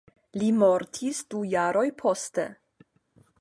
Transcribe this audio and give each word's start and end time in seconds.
Li 0.43 0.47
mortis 0.61 1.19
du 1.35 1.43
jaroj 1.51 1.85
poste. 2.01 2.47